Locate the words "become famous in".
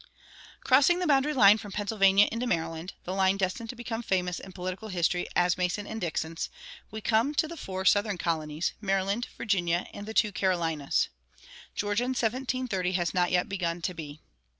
3.75-4.51